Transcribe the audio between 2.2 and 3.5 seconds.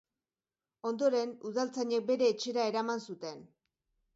etxera eraman zuten.